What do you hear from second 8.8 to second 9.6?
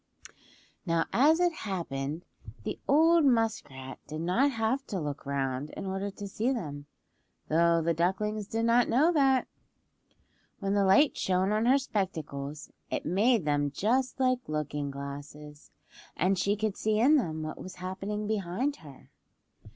know that.